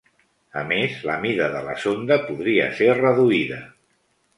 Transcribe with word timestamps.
A 0.61 0.63
més, 0.69 0.95
la 1.11 1.19
mida 1.27 1.51
de 1.57 1.63
la 1.69 1.77
sonda 1.85 2.21
podria 2.33 2.69
ser 2.83 2.93
reduïda. 3.05 3.67